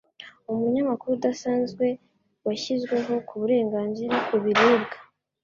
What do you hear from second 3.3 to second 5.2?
burenganzira ku biribwa,